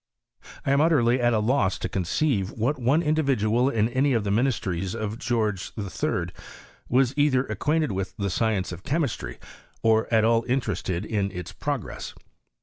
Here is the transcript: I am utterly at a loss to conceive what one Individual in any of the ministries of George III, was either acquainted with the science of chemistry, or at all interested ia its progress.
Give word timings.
I 0.65 0.71
am 0.71 0.81
utterly 0.81 1.21
at 1.21 1.31
a 1.31 1.37
loss 1.37 1.77
to 1.77 1.87
conceive 1.87 2.49
what 2.53 2.79
one 2.79 3.03
Individual 3.03 3.69
in 3.69 3.87
any 3.87 4.13
of 4.13 4.23
the 4.23 4.31
ministries 4.31 4.95
of 4.95 5.19
George 5.19 5.73
III, 5.77 6.29
was 6.89 7.13
either 7.15 7.45
acquainted 7.45 7.91
with 7.91 8.17
the 8.17 8.31
science 8.31 8.71
of 8.71 8.81
chemistry, 8.81 9.37
or 9.83 10.11
at 10.11 10.25
all 10.25 10.43
interested 10.47 11.05
ia 11.05 11.25
its 11.25 11.51
progress. 11.51 12.15